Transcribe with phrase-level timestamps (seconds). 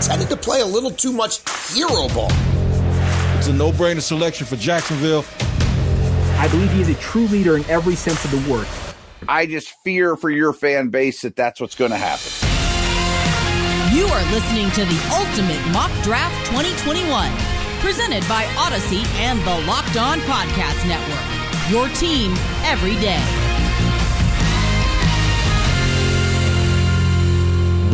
[0.00, 1.40] tended to play a little too much
[1.72, 2.30] hero ball.
[3.36, 5.24] It's a no brainer selection for Jacksonville.
[6.38, 8.66] I believe he is a true leader in every sense of the word.
[9.28, 12.32] I just fear for your fan base that that's what's going to happen.
[13.96, 17.32] You are listening to the Ultimate Mock Draft 2021,
[17.80, 21.70] presented by Audacy and the Locked On Podcast Network.
[21.70, 22.34] Your team
[22.64, 23.47] every day.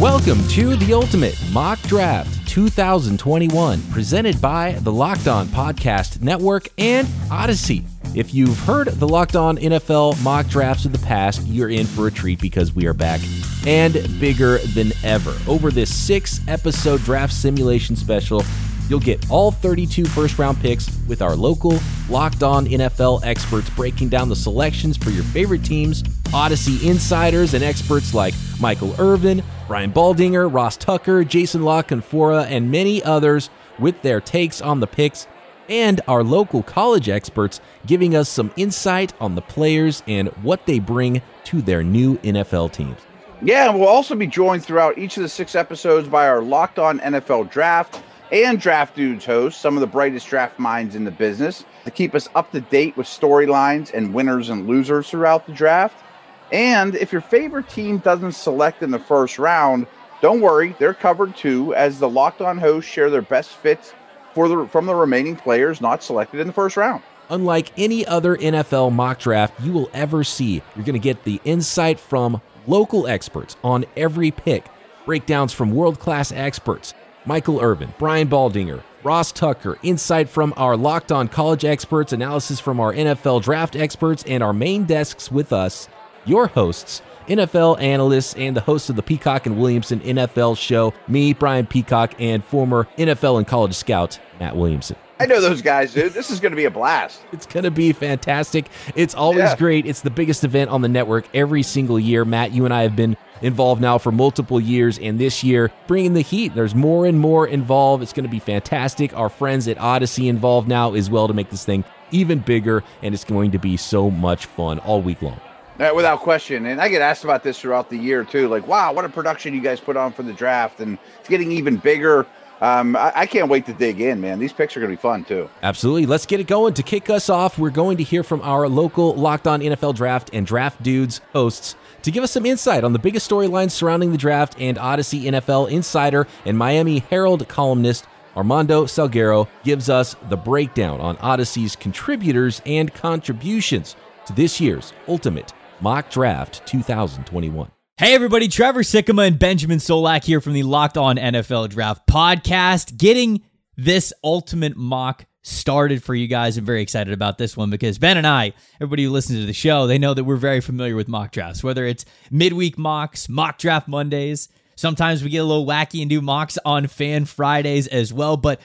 [0.01, 7.07] Welcome to the Ultimate Mock Draft 2021, presented by the Locked On Podcast Network and
[7.29, 7.85] Audacy.
[8.15, 12.09] If you've heard the Locked On NFL mock drafts of the past, you're in for
[12.09, 13.21] a treat because we are back
[13.67, 15.33] and bigger than ever.
[15.47, 18.43] Over this six episode draft simulation special,
[18.89, 24.09] you'll get all 32 first round picks with our local Locked On NFL experts breaking
[24.09, 26.03] down the selections for your favorite teams,
[26.33, 32.71] Audacy insiders, and experts like Michael Irvin, Brian Baldinger, Ross Tucker, Jason La Canfora, and
[32.71, 35.27] many others with their takes on the picks,
[35.69, 40.79] and our local college experts giving us some insight on the players and what they
[40.79, 42.99] bring to their new NFL teams.
[43.43, 47.01] Yeah, we'll also be joined throughout each of the six episodes by our Locked On
[47.01, 48.03] NFL Draft
[48.35, 52.17] and Draft Dudes host some of the brightest draft minds in the business, to keep
[52.17, 56.03] us up to date with storylines and winners and losers throughout the draft.
[56.51, 59.87] And if your favorite team doesn't select in the first round,
[60.21, 63.95] don't worry, they're covered too, as the Locked On hosts share their best fits
[64.35, 67.05] for the from the remaining players not selected in the first round.
[67.31, 71.41] Unlike any other NFL mock draft you will ever see, you're going to get the
[71.45, 74.67] insight from local experts on every pick,
[75.07, 76.95] breakdowns from world class experts
[77.27, 82.81] Michael Irvin, Brian Baldinger, Ross Tucker, insight from our locked on college experts, analysis from
[82.81, 85.89] our NFL draft experts, and our main desks with us,
[86.25, 87.03] your hosts.
[87.29, 92.15] NFL analysts and the host of the Peacock and Williamson NFL show, me, Brian Peacock,
[92.19, 94.97] and former NFL and college scout, Matt Williamson.
[95.21, 96.13] I know those guys, dude.
[96.13, 97.23] This is going to be a blast.
[97.33, 98.67] It's going to be fantastic.
[98.97, 99.57] It's always Yeah.
[99.57, 99.87] great.
[99.87, 102.25] It's the biggest event on the network every single year.
[102.25, 106.15] Matt, you and I have been involved now for multiple years, and this year, bringing
[106.15, 106.55] the heat.
[106.55, 108.03] There's more and more involved.
[108.03, 109.17] It's going to be fantastic.
[109.17, 113.15] Our friends at Audacy involved now as well to make this thing even bigger, and
[113.15, 115.41] it's going to be so much fun all week long.
[115.79, 116.67] Uh, without question.
[116.67, 118.47] And I get asked about this throughout the year too.
[118.47, 121.51] Like, wow, what a production you guys put on for the draft, and it's getting
[121.53, 122.27] even bigger.
[122.61, 124.39] Um, I, I can't wait to dig in, man.
[124.39, 125.49] These picks are going to be fun too.
[125.63, 126.07] Absolutely.
[126.07, 126.75] Let's get it going.
[126.75, 130.31] To kick us off, we're going to hear from our local Locked On NFL Draft
[130.33, 134.19] and Draft Dudes hosts to give us some insight on the biggest storylines surrounding the
[134.19, 138.07] draft and Audacy NFL insider and Miami Herald columnist
[138.37, 145.53] Armando Salguero gives us the breakdown on Audacy's contributors and contributions to this year's Ultimate
[145.81, 147.74] Mock Draft 2021.
[147.97, 152.97] Hey everybody, Trevor Sikkema and Benjamin Solak here from the Locked On NFL Draft podcast,
[152.97, 153.45] getting
[153.77, 156.59] this ultimate mock started for you guys.
[156.59, 159.53] I'm very excited about this one because Ben and I, everybody who listens to the
[159.53, 163.59] show, they know that we're very familiar with mock drafts, whether it's midweek mocks, mock
[163.59, 164.49] draft Mondays.
[164.75, 168.61] Sometimes we get a little wacky and do mocks on Fan Fridays as well, but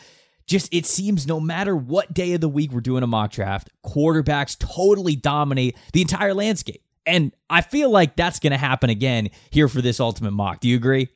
[0.48, 3.70] just it seems no matter what day of the week we're doing a mock draft,
[3.86, 6.82] quarterbacks totally dominate the entire landscape.
[7.10, 10.60] And I feel like that's going to happen again here for this ultimate mock.
[10.60, 11.10] Do you agree?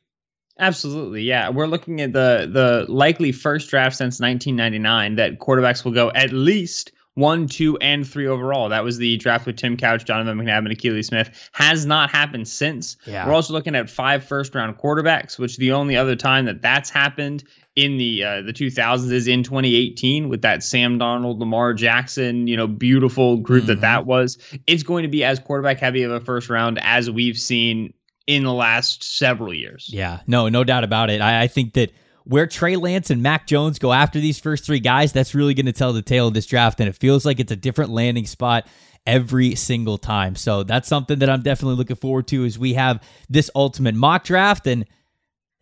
[0.58, 1.48] Absolutely, yeah.
[1.48, 6.32] We're looking at the the likely first draft since 1999 that quarterbacks will go at
[6.32, 8.68] least one, two, and three overall.
[8.68, 11.50] That was the draft with Tim Couch, Donovan McNabb, and Akili Smith.
[11.52, 12.96] Has not happened since.
[13.06, 13.26] Yeah.
[13.26, 16.90] We're also looking at five first round quarterbacks, which the only other time that that's
[16.90, 17.44] happened
[17.76, 22.56] in the uh, the 2000s is in 2018 with that Sam Darnold, Lamar Jackson, you
[22.56, 24.38] know, beautiful group that that was.
[24.66, 27.92] It's going to be as quarterback heavy of a first round as we've seen
[28.26, 29.90] in the last several years.
[29.92, 31.20] Yeah, no, no doubt about it.
[31.20, 31.92] I, I think that
[32.24, 35.66] where Trey Lance and Mac Jones go after these first three guys, that's really going
[35.66, 36.80] to tell the tale of this draft.
[36.80, 38.66] And it feels like it's a different landing spot
[39.06, 40.34] every single time.
[40.34, 44.24] So that's something that I'm definitely looking forward to as we have this ultimate mock
[44.24, 44.66] draft.
[44.66, 44.86] And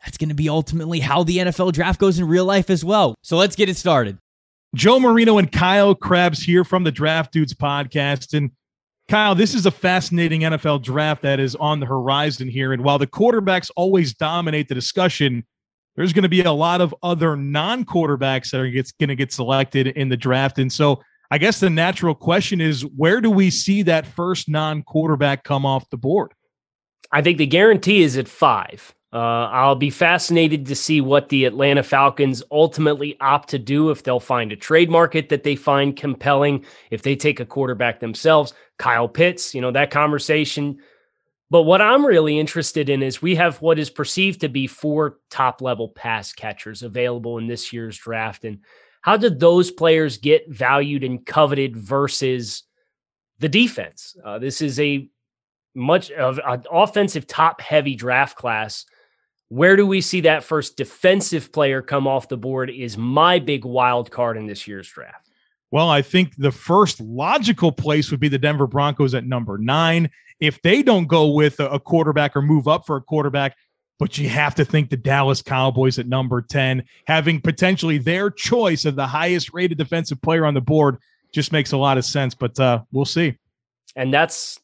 [0.04, 3.14] that's going to be ultimately how the NFL draft goes in real life as well.
[3.22, 4.18] So let's get it started.
[4.74, 8.36] Joe Marino and Kyle Crabbs here from the Draft Dudes podcast.
[8.36, 8.50] And
[9.08, 12.72] Kyle, this is a fascinating NFL draft that is on the horizon here.
[12.72, 15.44] And while the quarterbacks always dominate the discussion,
[15.94, 19.32] there's going to be a lot of other non quarterbacks that are going to get
[19.32, 20.58] selected in the draft.
[20.58, 24.82] And so I guess the natural question is where do we see that first non
[24.82, 26.32] quarterback come off the board?
[27.10, 28.94] I think the guarantee is at five.
[29.12, 34.02] Uh, I'll be fascinated to see what the Atlanta Falcons ultimately opt to do if
[34.02, 38.54] they'll find a trade market that they find compelling, if they take a quarterback themselves.
[38.78, 40.78] Kyle Pitts, you know, that conversation
[41.52, 45.18] But what I'm really interested in is we have what is perceived to be four
[45.28, 48.46] top level pass catchers available in this year's draft.
[48.46, 48.60] And
[49.02, 52.62] how did those players get valued and coveted versus
[53.38, 54.16] the defense?
[54.24, 55.10] Uh, this is a
[55.74, 58.86] much of an offensive top heavy draft class.
[59.52, 63.66] Where do we see that first defensive player come off the board is my big
[63.66, 65.28] wild card in this year's draft.
[65.70, 70.08] Well, I think the first logical place would be the Denver Broncos at number nine.
[70.40, 73.58] If they don't go with a quarterback or move up for a quarterback,
[73.98, 78.86] but you have to think the Dallas Cowboys at number 10, having potentially their choice
[78.86, 80.96] of the highest rated defensive player on the board,
[81.30, 82.34] just makes a lot of sense.
[82.34, 83.36] But uh, we'll see.
[83.96, 84.58] And that's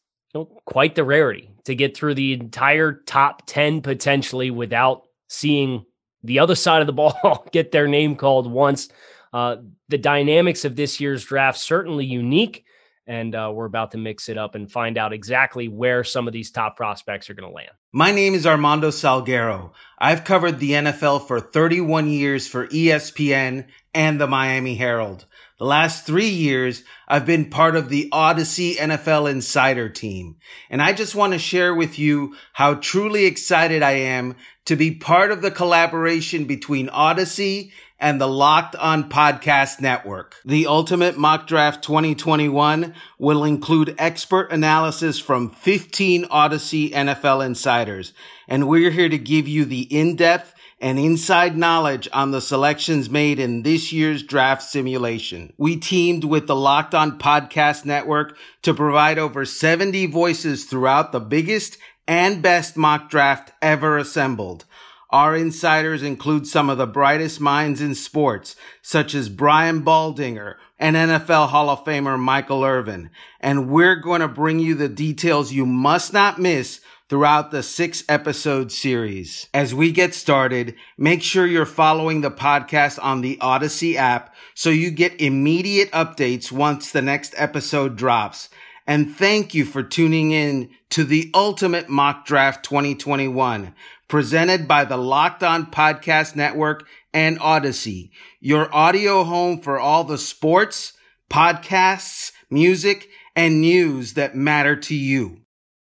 [0.65, 5.85] quite the rarity to get through the entire top 10 potentially without seeing
[6.23, 8.89] the other side of the ball get their name called once.
[9.31, 9.57] Uh,
[9.87, 12.65] the dynamics of this year's draft certainly unique,
[13.05, 16.33] and uh, we're about to mix it up and find out exactly where some of
[16.33, 17.69] these top prospects are going to land.
[17.91, 19.71] My name is Armando Salguero.
[19.99, 25.27] I've covered the NFL for 31 years for ESPN and the Miami Herald.
[25.59, 30.37] The last three years, I've been part of the Audacy NFL Insider team.
[30.69, 34.95] And I just want to share with you how truly excited I am to be
[34.95, 40.37] part of the collaboration between Audacy and the Locked On Podcast Network.
[40.45, 48.13] The Ultimate Mock Draft 2021 will include expert analysis from 15 Audacy NFL insiders.
[48.47, 53.39] And we're here to give you the in-depth and inside knowledge on the selections made
[53.39, 55.53] in this year's draft simulation.
[55.57, 61.19] We teamed with the Locked On Podcast Network to provide over 70 voices throughout the
[61.19, 61.77] biggest
[62.07, 64.65] and best mock draft ever assembled.
[65.11, 70.95] Our insiders include some of the brightest minds in sports, such as Brian Baldinger and
[70.95, 73.09] NFL Hall of Famer Michael Irvin.
[73.39, 76.79] And we're going to bring you the details you must not miss
[77.09, 79.47] throughout the six episode series.
[79.53, 84.69] As we get started, make sure you're following the podcast on the Audacy app so
[84.69, 88.49] you get immediate updates once the next episode drops.
[88.87, 93.73] And thank you for tuning in to the Ultimate Mock Draft 2021
[94.09, 98.09] presented by the Locked On Podcast Network and Audacy,
[98.41, 100.93] your audio home for all the sports,
[101.29, 105.41] podcasts, music, and news that matter to you.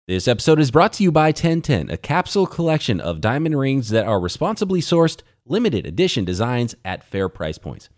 [0.07, 4.06] This episode is brought to you by 1010, a capsule collection of diamond rings that
[4.06, 7.90] are responsibly sourced, limited edition designs at fair price points.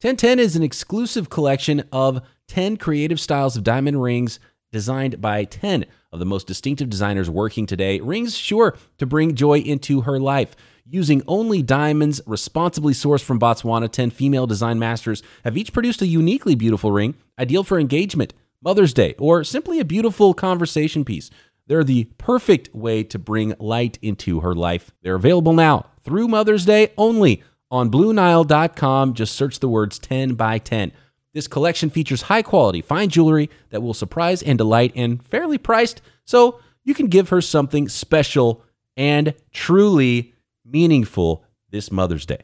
[0.00, 4.38] 1010 is an exclusive collection of 10 creative styles of diamond rings
[4.70, 7.98] designed by 10 of the most distinctive designers working today.
[7.98, 10.54] Rings sure to bring joy into her life.
[10.86, 16.06] Using only diamonds responsibly sourced from Botswana, 10 female design masters have each produced a
[16.06, 21.30] uniquely beautiful ring, ideal for engagement, Mother's Day, or simply a beautiful conversation piece.
[21.68, 24.90] They're the perfect way to bring light into her life.
[25.02, 29.14] They're available now through Mother's Day only on BlueNile.com.
[29.14, 30.92] Just search the words 10 by 10.
[31.34, 36.00] This collection features high quality, fine jewelry that will surprise and delight and fairly priced,
[36.24, 38.64] so you can give her something special
[38.96, 40.34] and truly
[40.64, 42.40] meaningful this Mother's Day.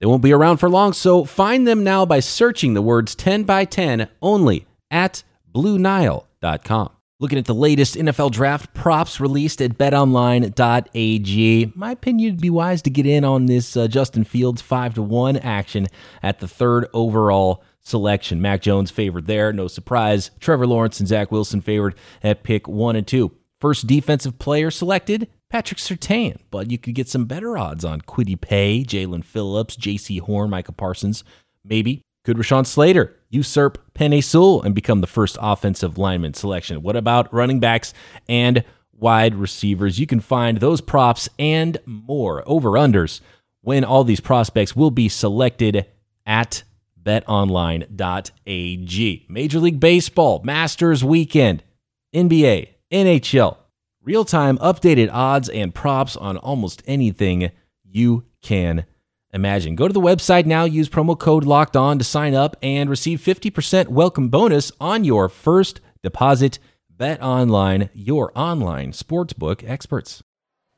[0.00, 3.44] They won't be around for long, so find them now by searching the words 10
[3.44, 5.22] by 10 only at
[5.54, 6.93] BlueNile.com.
[7.20, 11.72] Looking at the latest NFL draft props released at betonline.ag.
[11.76, 15.02] My opinion would be wise to get in on this uh, Justin Fields 5 to
[15.02, 15.86] 1 action
[16.24, 18.42] at the third overall selection.
[18.42, 20.32] Mac Jones favored there, no surprise.
[20.40, 23.30] Trevor Lawrence and Zach Wilson favored at pick one and two.
[23.60, 28.40] First defensive player selected, Patrick Surtain, but you could get some better odds on Kwity
[28.40, 31.22] Paye, Jaelan Phillips, Jaycee Horn, Micah Parsons.
[31.64, 36.82] Maybe could Rashawn Slater usurp Penei Sewell and become the first offensive lineman selection?
[36.82, 37.92] What about running backs
[38.28, 40.00] and wide receivers?
[40.00, 43.20] You can find those props and more over unders
[43.60, 45.86] when all these prospects will be selected
[46.26, 46.62] at
[47.02, 47.86] betonline.ag.
[49.28, 51.62] Major League Baseball, Masters Weekend,
[52.14, 53.58] NBA, NHL,
[54.02, 57.50] real time updated odds and props on almost anything
[57.82, 58.86] you can
[59.34, 59.74] imagine.
[59.74, 63.20] Go to the website now, use promo code locked on to sign up and receive
[63.20, 66.58] 50% welcome bonus on your first deposit.
[66.88, 70.22] Bet online, your online sportsbook experts.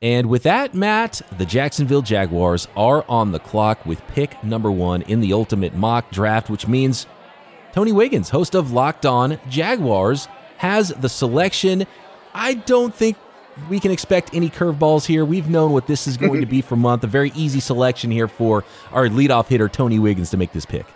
[0.02, 5.02] And with that, Matt, the Jacksonville Jaguars are on the clock with pick number one
[5.02, 7.06] in the ultimate mock draft, which means
[7.72, 11.86] Tony Wiggins, host of Locked On Jaguars, has the selection.
[12.34, 13.16] I don't think
[13.68, 15.24] we can expect any curveballs here.
[15.24, 17.04] We've known what this is going to be for month.
[17.04, 20.86] A very easy selection here for our leadoff hitter, Tony Wiggins, to make this pick.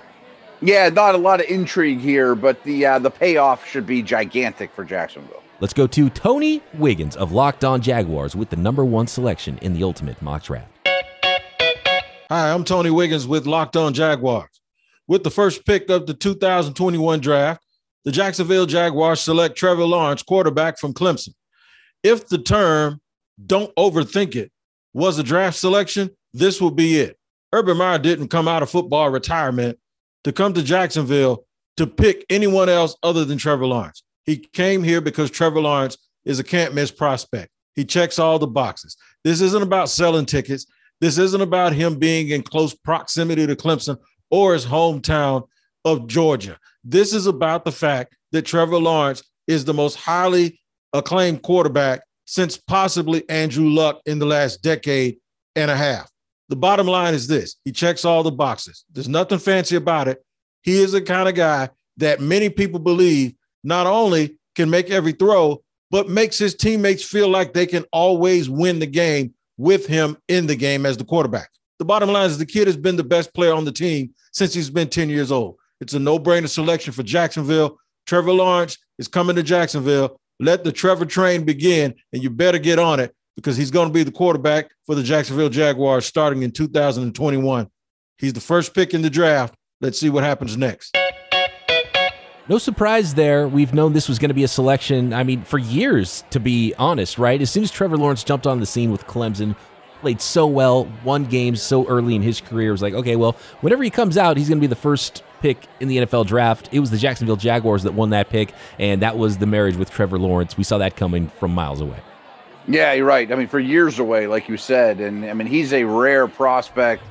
[0.63, 4.73] Yeah, not a lot of intrigue here, but the uh, the payoff should be gigantic
[4.73, 5.43] for Jacksonville.
[5.61, 9.73] Let's go to Tony Wiggins of Locked On Jaguars with the number one selection in
[9.73, 10.71] the ultimate mock draft.
[12.31, 14.61] Hi, I'm Tony Wiggins with Locked On Jaguars.
[15.09, 17.65] With the first pick of the 2021 draft,
[18.05, 21.35] the Jacksonville Jaguars select Trevor Lawrence, quarterback from Clemson.
[22.03, 23.01] If the term
[23.45, 24.51] don't overthink it
[24.93, 27.19] was a draft selection, this would be it.
[27.53, 29.79] Urban Meyer didn't come out of football retirement
[30.25, 31.45] to come to Jacksonville
[31.77, 34.03] to pick anyone else other than Trevor Lawrence.
[34.25, 37.51] He came here because Trevor Lawrence is a can't miss prospect.
[37.75, 38.97] He checks all the boxes.
[39.25, 40.67] This isn't about selling tickets.
[41.01, 43.97] This isn't about him being in close proximity to Clemson
[44.31, 45.49] or his hometown
[45.85, 46.59] of Georgia.
[46.85, 50.60] This is about the fact that Trevor Lawrence is the most highly
[50.93, 55.19] acclaimed quarterback since possibly Andrew Luck in the last decade
[55.57, 56.11] and a half.
[56.49, 58.85] The bottom line is this he checks all the boxes.
[58.93, 60.25] There's nothing fancy about it.
[60.63, 65.13] He is the kind of guy that many people believe not only can make every
[65.13, 70.17] throw, but makes his teammates feel like they can always win the game with him
[70.29, 71.51] in the game as the quarterback.
[71.79, 74.55] The bottom line is the kid has been the best player on the team since
[74.55, 75.57] he's been 10 years old.
[75.81, 77.79] It's a no brainer selection for Jacksonville.
[78.07, 80.20] Trevor Lawrence is coming to Jacksonville.
[80.43, 83.93] Let the Trevor train begin, and you better get on it because he's going to
[83.93, 87.69] be the quarterback for the Jacksonville Jaguars starting in 2021.
[88.17, 89.55] He's the first pick in the draft.
[89.83, 90.97] Let's see what happens next.
[92.49, 93.49] No surprise there.
[93.49, 96.75] We've known this was going to be a selection, I mean, for years, to be
[96.79, 97.41] honest, right?
[97.41, 99.55] As soon as Trevor Lawrence jumped on the scene with Clemson,
[100.01, 103.37] played so well, won games so early in his career, it was like, okay, well,
[103.61, 106.69] whenever he comes out, he's going to be the first pick in the NFL draft.
[106.73, 109.91] It was the Jacksonville Jaguars that won that pick, and that was the marriage with
[109.91, 110.57] Trevor Lawrence.
[110.57, 111.99] We saw that coming from miles away.
[112.69, 113.31] Yeah, you're right.
[113.31, 117.03] I mean, for years away, like you said, and I mean, he's a rare prospect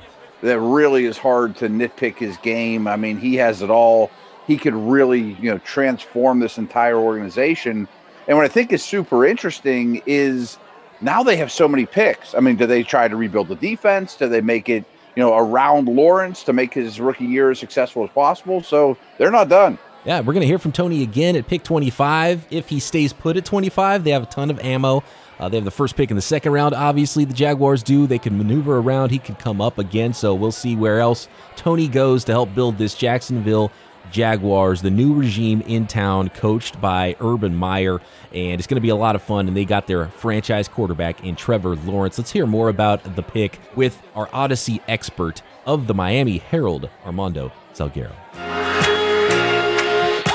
[0.42, 2.86] that really is hard to nitpick his game.
[2.86, 4.10] I mean, he has it all
[4.46, 7.86] he could really, you know, transform this entire organization.
[8.26, 10.58] And what I think is super interesting is
[11.00, 12.34] now they have so many picks.
[12.34, 14.16] I mean, do they try to rebuild the defense?
[14.16, 14.84] Do they make it,
[15.16, 18.62] you know, around Lawrence to make his rookie year as successful as possible?
[18.62, 19.78] So they're not done.
[20.04, 22.46] Yeah, we're going to hear from Tony again at pick 25.
[22.50, 25.04] If he stays put at 25, they have a ton of ammo.
[25.38, 26.74] Uh, they have the first pick in the second round.
[26.74, 28.06] Obviously, the Jaguars do.
[28.06, 29.10] They can maneuver around.
[29.10, 30.12] He could come up again.
[30.12, 33.72] So we'll see where else Tony goes to help build this Jacksonville
[34.10, 38.00] Jaguars, the new regime in town, coached by Urban Meyer.
[38.32, 39.48] And it's going to be a lot of fun.
[39.48, 42.18] And they got their franchise quarterback in Trevor Lawrence.
[42.18, 47.52] Let's hear more about the pick with our Audacy expert of the Miami Herald, Armando
[47.74, 48.12] Salguero.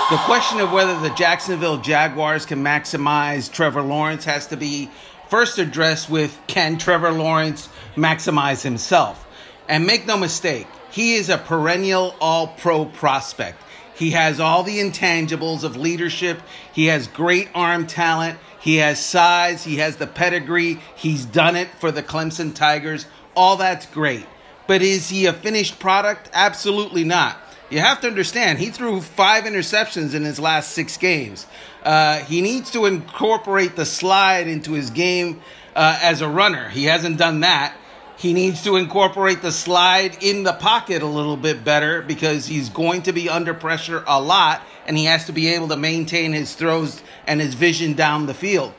[0.07, 4.91] The question of whether the Jacksonville Jaguars can maximize Trevor Lawrence has to be
[5.29, 9.27] first addressed with can Trevor Lawrence maximize himself?
[9.67, 13.61] And make no mistake, he is a perennial all pro prospect.
[13.95, 16.39] He has all the intangibles of leadership.
[16.71, 18.39] He has great arm talent.
[18.61, 19.65] He has size.
[19.65, 20.79] He has the pedigree.
[20.95, 23.07] He's done it for the Clemson Tigers.
[23.35, 24.25] All that's great.
[24.67, 26.29] But is he a finished product?
[26.31, 27.39] Absolutely not.
[27.69, 31.45] You have to understand, he threw five interceptions in his last six games.
[31.83, 35.41] Uh, he needs to incorporate the slide into his game
[35.75, 36.69] uh, as a runner.
[36.69, 37.75] He hasn't done that.
[38.17, 42.69] He needs to incorporate the slide in the pocket a little bit better because he's
[42.69, 46.31] going to be under pressure a lot and he has to be able to maintain
[46.31, 48.73] his throws and his vision down the field.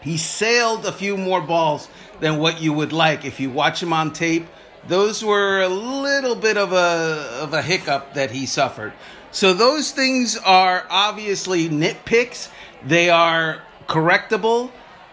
[0.00, 1.88] He sailed a few more balls
[2.20, 3.24] than what you would like.
[3.24, 4.46] If you watch him on tape,
[4.88, 8.92] those were a little bit of a of a hiccup that he suffered.
[9.32, 12.48] So those things are obviously nitpicks.
[12.84, 14.70] They are correctable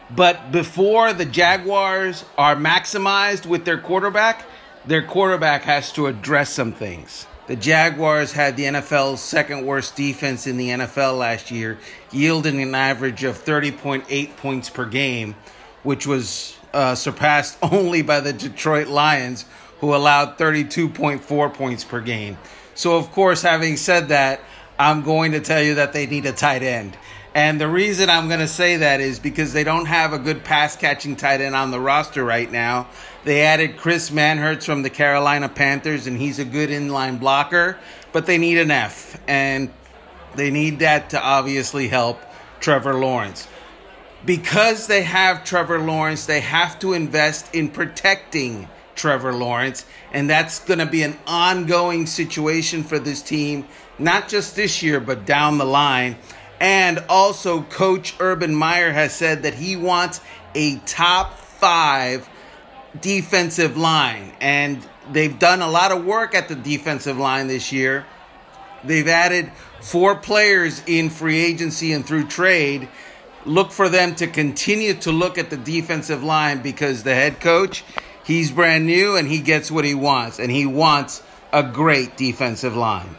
[0.10, 4.46] but before the Jaguars are maximized with their quarterback,
[4.86, 7.26] their quarterback has to address some things.
[7.46, 11.78] The Jaguars had the NFL's second worst defense in the NFL last year,
[12.12, 15.36] yielding an average of 30.8 points per game,
[15.84, 19.46] which was uh, surpassed only by the Detroit Lions,
[19.80, 22.38] who allowed 32.4 points per game.
[22.76, 24.40] So, of course, having said that,
[24.80, 26.98] I'm going to tell you that they need a tight end.
[27.36, 30.44] And the reason I'm going to say that is because they don't have a good
[30.44, 32.88] pass catching tight end on the roster right now.
[33.24, 37.80] They added Chris Manhertz from the Carolina Panthers, and he's a good inline blocker,
[38.12, 39.20] but they need an F.
[39.28, 39.72] And
[40.36, 42.22] they need that to obviously help
[42.60, 43.48] Trevor Lawrence.
[44.25, 49.86] Because they have Trevor Lawrence, they have to invest in protecting Trevor Lawrence.
[50.12, 53.66] And that's going to be an ongoing situation for this team,
[53.98, 56.16] not just this year, but down the line.
[56.63, 60.22] And also, Coach Urban Meyer has said that he wants
[60.55, 62.29] a top five
[63.01, 64.32] defensive line.
[64.39, 68.05] And they've done a lot of work at the defensive line this year.
[68.82, 69.51] They've added
[69.82, 72.88] four players in free agency and through trade.
[73.46, 77.84] look for them to continue to look at the defensive line because the head coach,
[78.24, 82.74] he's brand new and he gets what he wants, and he wants a great defensive
[82.74, 83.17] line.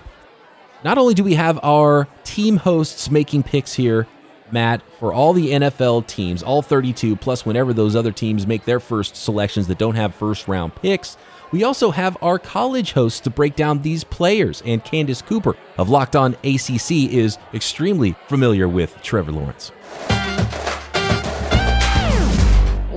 [0.85, 4.07] Not only do we have our team hosts making picks here,
[4.53, 8.79] Matt, for all the NFL teams, all 32, plus whenever those other teams make their
[8.79, 11.17] first selections that don't have first round picks,
[11.53, 14.63] we also have our college hosts to break down these players.
[14.67, 19.73] And Candace Cooper of Locked On ACC is extremely familiar with Trevor Lawrence.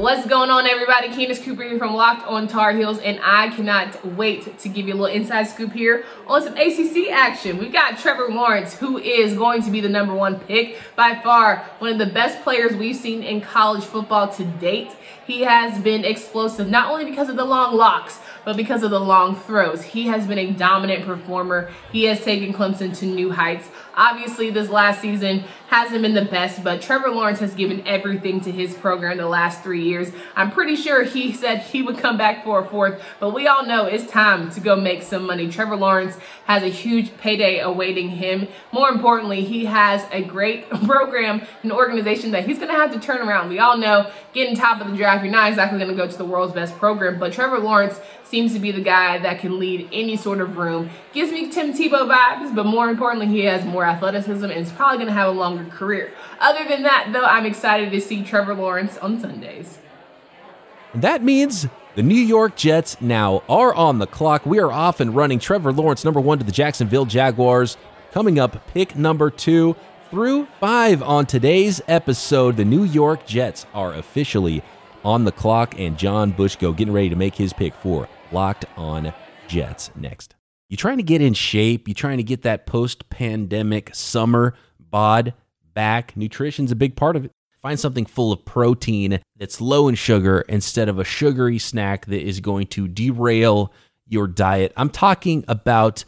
[0.07, 1.09] What's going on, everybody?
[1.09, 4.93] Candace Cooper here from Locked On Tar Heels, and I cannot wait to give you
[4.93, 7.57] a little inside scoop here on some ACC action.
[7.57, 11.57] We've got Trevor Lawrence, who is going to be the number one pick by far,
[11.79, 14.95] one of the best players we've seen in college football to date.
[15.25, 19.01] He has been explosive, not only because of the long locks, but because of the
[19.01, 19.83] long throws.
[19.83, 21.69] He has been a dominant performer.
[21.91, 23.67] He has taken Clemson to new heights.
[23.97, 28.51] Obviously, this last season hasn't been the best, but Trevor Lawrence has given everything to
[28.51, 30.11] his program the last three years.
[30.35, 33.65] I'm pretty sure he said he would come back for a fourth, but we all
[33.65, 35.49] know it's time to go make some money.
[35.49, 38.47] Trevor Lawrence has a huge payday awaiting him.
[38.71, 42.99] More importantly, he has a great program and organization that he's going to have to
[42.99, 43.49] turn around.
[43.49, 46.17] We all know getting top of the draft, you're not exactly going to go to
[46.17, 49.89] the world's best program, but Trevor Lawrence seems to be the guy that can lead
[49.91, 50.89] any sort of room.
[51.13, 54.98] Gives me Tim Tebow vibes, but more importantly, he has more athleticism and is probably
[54.98, 56.12] going to have a longer career.
[56.39, 59.79] Other than that, though, I'm excited to see Trevor Lawrence on Sundays.
[60.94, 64.46] That means the New York Jets now are on the clock.
[64.46, 65.39] We are off and running.
[65.39, 67.77] Trevor Lawrence, number one to the Jacksonville Jaguars.
[68.12, 69.75] Coming up, pick number two
[70.10, 72.56] through five on today's episode.
[72.56, 74.63] The New York Jets are officially
[75.03, 79.13] on the clock, and John Butchko getting ready to make his pick for Locked on
[79.48, 80.37] Jets next.
[80.69, 81.88] You trying to get in shape?
[81.88, 85.33] You're trying to get that post pandemic summer bod
[85.74, 86.17] back?
[86.17, 87.31] Nutrition's a big part of it.
[87.62, 92.21] Find something full of protein that's low in sugar instead of a sugary snack that
[92.21, 93.74] is going to derail
[94.07, 94.74] your diet.
[94.75, 96.03] I'm talking about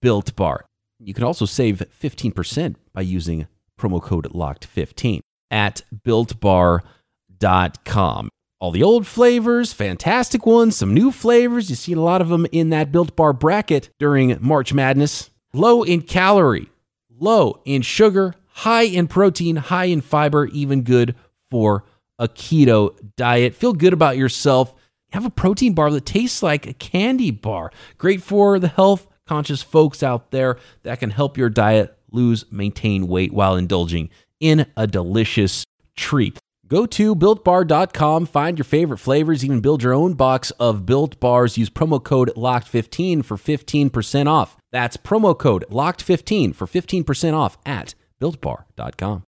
[0.00, 0.66] Built Bar.
[0.98, 3.48] You can also save 15% by using
[3.78, 5.20] promo code LOCKED15
[5.50, 6.82] at builtbar.com
[8.62, 11.68] all the old flavors, fantastic ones, some new flavors.
[11.68, 15.30] You see a lot of them in that Built Bar bracket during March Madness.
[15.52, 16.70] Low in calorie,
[17.18, 21.16] low in sugar, high in protein, high in fiber, even good
[21.50, 21.84] for
[22.20, 23.56] a keto diet.
[23.56, 24.72] Feel good about yourself.
[25.10, 27.72] Have a protein bar that tastes like a candy bar.
[27.98, 33.08] Great for the health conscious folks out there that can help your diet lose, maintain
[33.08, 35.64] weight while indulging in a delicious
[35.96, 36.38] treat.
[36.72, 41.58] Go to builtbar.com, find your favorite flavors, even build your own box of built bars.
[41.58, 44.56] Use promo code LOCKED15 for 15% off.
[44.70, 49.22] That's promo code LOCKED15 for 15% off at builtbar.com.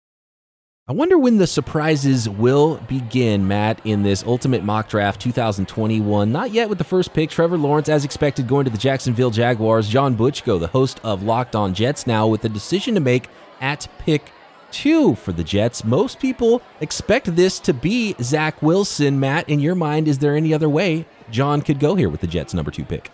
[0.89, 6.33] I wonder when the surprises will begin, Matt, in this Ultimate Mock Draft 2021.
[6.33, 7.29] Not yet with the first pick.
[7.29, 9.87] Trevor Lawrence, as expected, going to the Jacksonville Jaguars.
[9.87, 13.29] John Butchko, the host of Locked On Jets, now with a decision to make
[13.61, 14.33] at pick
[14.75, 15.85] two for the Jets.
[15.85, 19.21] Most people expect this to be Zach Wilson.
[19.21, 22.27] Matt, in your mind, is there any other way John could go here with the
[22.27, 23.11] Jets' number two pick?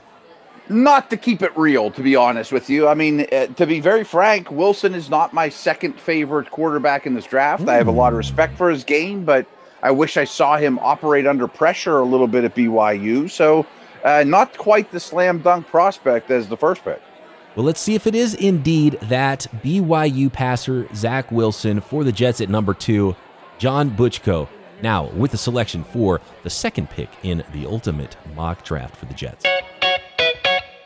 [0.71, 2.89] Not to keep it real, to be honest with you.
[2.89, 7.15] I mean, uh, to be very frank, Wilson is not my second favorite quarterback in
[7.15, 7.65] this draft.
[7.65, 7.69] Mm.
[7.69, 9.47] I have a lot of respect for his game, but
[9.83, 13.29] I wish I saw him operate under pressure a little bit at BYU.
[13.29, 13.67] So,
[14.05, 17.03] uh, not quite the slam dunk prospect as the first pick.
[17.57, 22.41] Well, let's see if it is indeed that BYU passer, Zach Wilson, for the Jets
[22.41, 23.17] at number two,
[23.59, 24.49] John Butchko.
[24.83, 29.15] Now, with the selection for the second pick in the ultimate mock draft for the
[29.15, 29.45] Jets.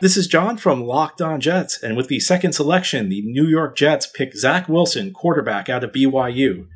[0.01, 3.77] This is John from Locked On Jets, and with the second selection, the New York
[3.77, 6.67] Jets pick Zach Wilson, quarterback out of BYU.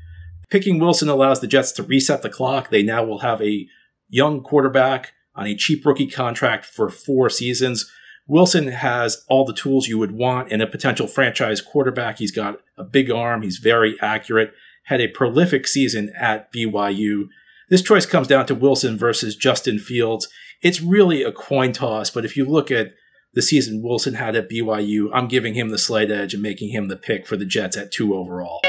[0.52, 2.70] Picking Wilson allows the Jets to reset the clock.
[2.70, 3.68] They now will have a
[4.08, 7.92] young quarterback on a cheap rookie contract for four seasons
[8.30, 12.20] Wilson has all the tools you would want in a potential franchise quarterback.
[12.20, 13.42] He's got a big arm.
[13.42, 14.54] He's very accurate.
[14.84, 17.30] Had a prolific season at BYU.
[17.70, 20.28] This choice comes down to Wilson versus Justin Fields.
[20.62, 22.94] It's really a coin toss, but if you look at
[23.34, 26.88] the season Wilson had at BYU, I'm giving him the slight edge and making him
[26.88, 28.62] the pick for the Jets at two overall.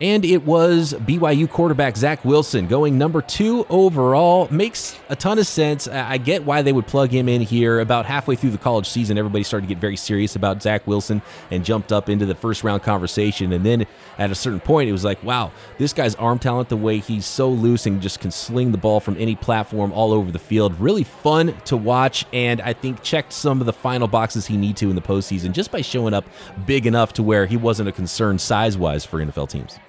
[0.00, 4.46] And it was BYU quarterback Zach Wilson going number two overall.
[4.48, 5.88] Makes a ton of sense.
[5.88, 7.80] I get why they would plug him in here.
[7.80, 11.20] About halfway through the college season, everybody started to get very serious about Zach Wilson
[11.50, 13.52] and jumped up into the first round conversation.
[13.52, 13.86] And then
[14.18, 17.26] at a certain point, it was like, wow, this guy's arm talent, the way he's
[17.26, 20.78] so loose and just can sling the ball from any platform all over the field.
[20.78, 22.24] Really fun to watch.
[22.32, 25.50] And I think checked some of the final boxes he need to in the postseason
[25.50, 26.24] just by showing up
[26.66, 29.80] big enough to where he wasn't a concern size wise for NFL teams.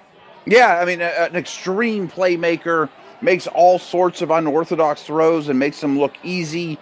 [0.46, 2.88] Yeah, I mean, a, an extreme playmaker
[3.22, 6.78] makes all sorts of unorthodox throws and makes them look easy.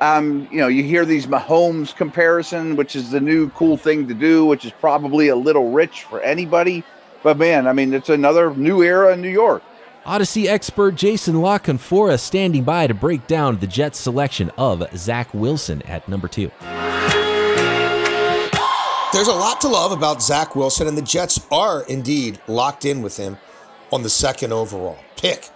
[0.00, 4.14] Um, you know, you hear these Mahomes comparison, which is the new cool thing to
[4.14, 6.84] do, which is probably a little rich for anybody.
[7.22, 9.62] But man, I mean, it's another new era in New York.
[10.06, 15.32] Audacy expert Jason La Canfora standing by to break down the Jets' selection of Zach
[15.34, 16.50] Wilson at number two.
[19.12, 23.02] There's a lot to love about Zach Wilson, and the Jets are indeed locked in
[23.02, 23.38] with him
[23.90, 25.48] on the second overall pick.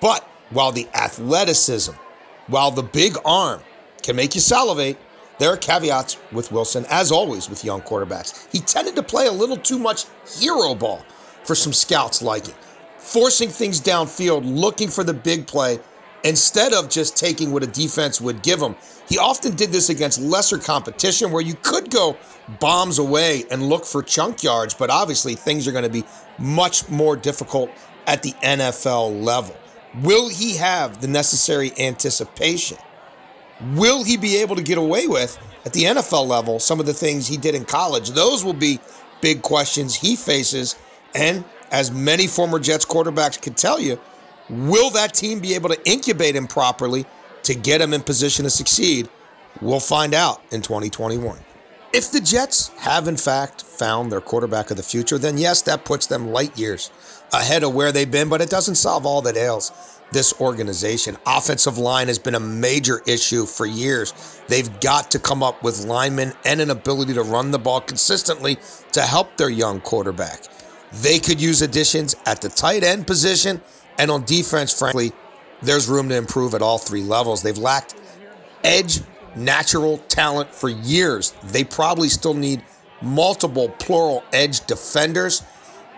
[0.00, 1.92] But while the athleticism,
[2.48, 3.60] while the big arm
[4.02, 4.98] can make you salivate,
[5.38, 8.50] there are caveats with Wilson, as always with young quarterbacks.
[8.50, 11.04] He tended to play a little too much hero ball
[11.44, 12.56] for some scouts liking,
[12.96, 15.78] forcing things downfield, looking for the big play
[16.24, 18.74] instead of just taking what a defense would give him.
[19.08, 22.16] He often did this against lesser competition where you could go
[22.60, 26.04] bombs away and look for chunk yards, but obviously things are going to be
[26.38, 27.70] much more difficult
[28.06, 29.56] at the NFL level.
[30.02, 32.78] Will he have the necessary anticipation?
[33.74, 36.94] Will he be able to get away with at the NFL level some of the
[36.94, 38.10] things he did in college?
[38.10, 38.80] Those will be
[39.20, 40.76] big questions he faces.
[41.14, 43.98] And as many former Jets quarterbacks could tell you,
[44.48, 47.06] will that team be able to incubate him properly
[47.44, 49.08] to get him in position to succeed?
[49.60, 51.38] We'll find out in 2021.
[51.92, 55.86] If the Jets have, in fact, found their quarterback of the future, then yes, that
[55.86, 56.90] puts them light years
[57.32, 59.72] ahead of where they've been, but it doesn't solve all that ails
[60.12, 61.16] this organization.
[61.26, 64.40] Offensive line has been a major issue for years.
[64.48, 68.58] They've got to come up with linemen and an ability to run the ball consistently
[68.92, 70.44] to help their young quarterback.
[70.92, 73.60] They could use additions at the tight end position
[73.98, 75.12] and on defense, frankly,
[75.60, 77.42] there's room to improve at all three levels.
[77.42, 77.96] They've lacked
[78.64, 79.00] edge,
[79.36, 81.34] natural talent for years.
[81.44, 82.62] They probably still need
[83.02, 85.42] multiple plural edge defenders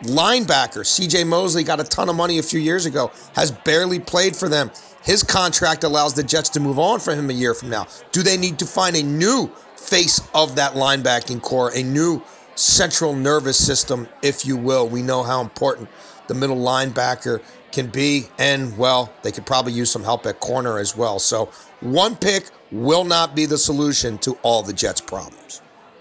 [0.02, 4.34] linebacker CJ Mosley got a ton of money a few years ago, has barely played
[4.34, 4.70] for them.
[5.02, 7.86] His contract allows the Jets to move on from him a year from now.
[8.12, 12.22] Do they need to find a new face of that linebacking core, a new
[12.54, 14.88] central nervous system, if you will?
[14.88, 15.88] We know how important
[16.28, 20.78] the middle linebacker can be, and well, they could probably use some help at corner
[20.78, 21.18] as well.
[21.18, 25.60] So, one pick will not be the solution to all the Jets' problems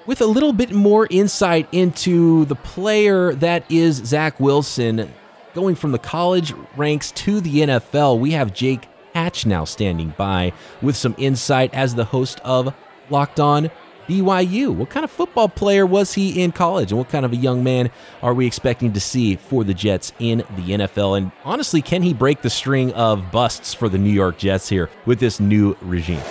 [0.09, 5.13] with a little bit more insight into the player that is Zach Wilson
[5.53, 8.19] going from the college ranks to the NFL.
[8.19, 12.73] We have Jake Hatch now standing by with some insight as the host of
[13.11, 13.69] Locked On
[14.09, 14.75] BYU.
[14.75, 17.63] What kind of football player was he in college, and what kind of a young
[17.63, 17.91] man
[18.23, 21.15] are we expecting to see for the Jets in the NFL?
[21.15, 24.89] And honestly, can he break the string of busts for the New York Jets here
[25.05, 26.23] with this new regime?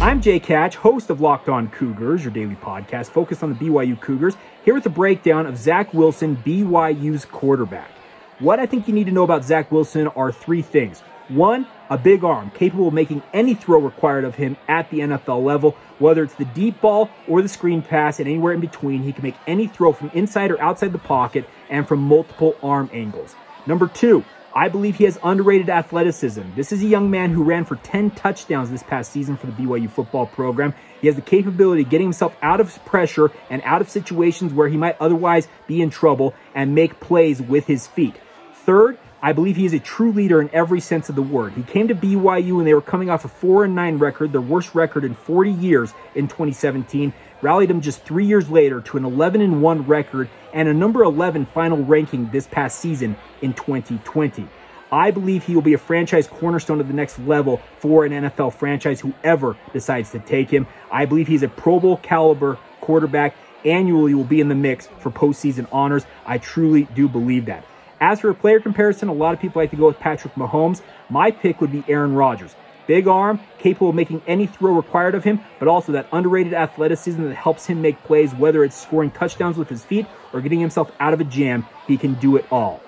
[0.00, 4.00] I'm Jake Hatch, host of Locked On Cougars, your daily podcast focused on the BYU
[4.00, 7.90] Cougars, here with a breakdown of Zach Wilson, BYU's quarterback.
[8.38, 11.00] What I think you need to know about Zach Wilson are three things.
[11.26, 15.44] One, a big arm, capable of making any throw required of him at the NFL
[15.44, 19.02] level, whether it's the deep ball or the screen pass and anywhere in between.
[19.02, 22.90] He can make any throw from inside or outside the pocket and from multiple arm
[22.92, 23.34] angles.
[23.66, 24.24] Number two,
[24.54, 26.42] I believe he has underrated athleticism.
[26.56, 29.52] This is a young man who ran for 10 touchdowns this past season for the
[29.52, 30.74] BYU football program.
[31.00, 34.68] He has the capability of getting himself out of pressure and out of situations where
[34.68, 38.16] he might otherwise be in trouble and make plays with his feet.
[38.52, 41.54] Third, I believe he is a true leader in every sense of the word.
[41.54, 44.40] He came to BYU when they were coming off a 4 and 9 record, their
[44.40, 49.04] worst record in 40 years in 2017, rallied him just 3 years later to an
[49.04, 54.46] 11 and 1 record and a number 11 final ranking this past season in 2020.
[54.92, 58.54] I believe he will be a franchise cornerstone of the next level for an NFL
[58.54, 60.66] franchise, whoever decides to take him.
[60.92, 63.34] I believe he's a Pro Bowl caliber quarterback.
[63.64, 66.06] Annually will be in the mix for postseason honors.
[66.24, 67.64] I truly do believe that.
[68.00, 70.82] As for a player comparison, a lot of people like to go with Patrick Mahomes.
[71.10, 72.54] My pick would be Aaron Rodgers.
[72.86, 77.22] Big arm, capable of making any throw required of him, but also that underrated athleticism
[77.24, 80.92] that helps him make plays, whether it's scoring touchdowns with his feet or getting himself
[81.00, 81.66] out of a jam.
[81.86, 82.80] He can do it all.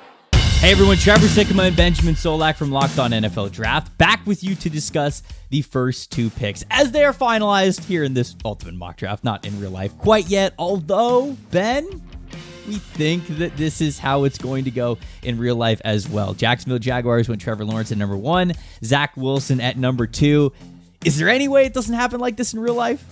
[0.60, 4.54] Hey everyone, Trevor Sikkema and Benjamin Solak from Locked On NFL Draft back with you
[4.56, 8.98] to discuss the first two picks as they are finalized here in this ultimate mock
[8.98, 10.52] draft, not in real life quite yet.
[10.58, 12.02] Although, Ben,
[12.70, 16.35] we think that this is how it's going to go in real life as well.
[16.35, 18.52] Jacksonville Jaguars went Trevor Lawrence at number one,
[18.85, 20.52] Zach Wilson at number two.
[21.04, 23.04] Is there any way it doesn't happen like this in real life?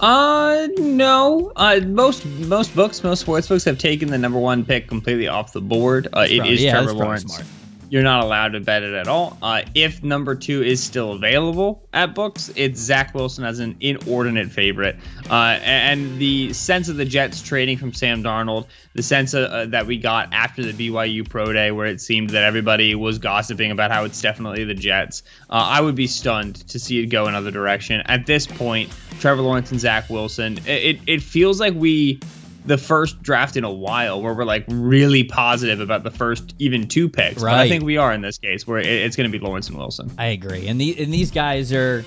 [0.00, 1.52] Uh, no.
[1.54, 5.52] Uh, most most books, most sports books have taken the number one pick completely off
[5.52, 6.08] the board.
[6.12, 7.34] Uh, it is yeah, Trevor Lawrence.
[7.34, 7.46] Smart.
[7.94, 9.38] You're not allowed to bet it at all.
[9.40, 14.50] Uh, if number two is still available at books, it's Zach Wilson as an inordinate
[14.50, 14.96] favorite.
[15.30, 19.66] Uh, and the sense of the Jets trading from Sam Darnold, the sense of, uh,
[19.66, 23.70] that we got after the BYU Pro Day, where it seemed that everybody was gossiping
[23.70, 27.26] about how it's definitely the Jets, uh, I would be stunned to see it go
[27.26, 28.00] another direction.
[28.06, 32.18] At this point, Trevor Lawrence and Zach Wilson, it, it feels like we
[32.64, 36.88] the first draft in a while where we're like really positive about the first even
[36.88, 37.42] two picks.
[37.42, 37.52] Right.
[37.52, 39.76] But I think we are in this case where it's going to be Lawrence and
[39.76, 40.10] Wilson.
[40.18, 40.66] I agree.
[40.66, 42.04] And the and these guys are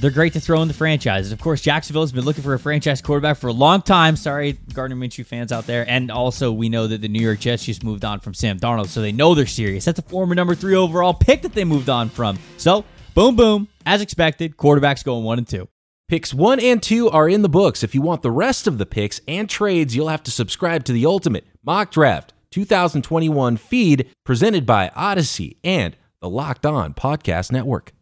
[0.00, 1.30] they're great to throw in the franchises.
[1.30, 4.16] Of course, Jacksonville has been looking for a franchise quarterback for a long time.
[4.16, 5.88] Sorry, Gardner Minshew fans out there.
[5.88, 8.86] And also, we know that the New York Jets just moved on from Sam Darnold,
[8.86, 9.84] so they know they're serious.
[9.84, 12.38] That's a former number three overall pick that they moved on from.
[12.56, 15.68] So, boom, boom, as expected, quarterbacks going one and two.
[16.10, 17.84] Picks one and two are in the books.
[17.84, 20.92] If you want the rest of the picks and trades, you'll have to subscribe to
[20.92, 27.92] the Ultimate Mock Draft 2021 feed presented by Audacy and the Locked On Podcast Network.